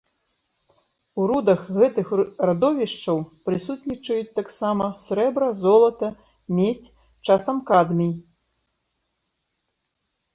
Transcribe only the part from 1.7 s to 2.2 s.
гэтых